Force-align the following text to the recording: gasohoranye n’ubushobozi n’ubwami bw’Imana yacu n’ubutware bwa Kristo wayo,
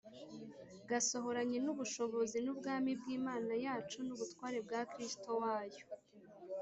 gasohoranye 0.89 1.57
n’ubushobozi 1.65 2.37
n’ubwami 2.41 2.91
bw’Imana 2.99 3.53
yacu 3.65 3.97
n’ubutware 4.07 4.57
bwa 4.65 4.81
Kristo 4.91 5.29
wayo, 5.41 5.83